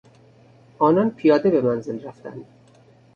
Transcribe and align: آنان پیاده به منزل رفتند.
آنان 0.79 1.09
پیاده 1.11 1.49
به 1.49 1.61
منزل 1.61 2.03
رفتند. 2.03 2.45